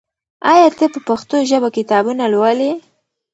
آیا 0.51 0.67
ته 0.77 0.85
په 0.93 0.99
پښتو 1.07 1.37
ژبه 1.49 1.69
کتابونه 1.77 2.23
لولې؟ 2.33 2.71